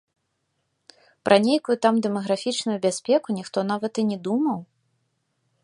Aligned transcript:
Пра 1.27 1.37
нейкую 1.47 1.75
там 1.85 1.95
дэмаграфічную 2.05 2.77
бяспеку 2.85 3.27
ніхто 3.41 3.59
нават 3.73 3.93
і 4.05 4.07
не 4.13 4.17
думаў. 4.29 4.59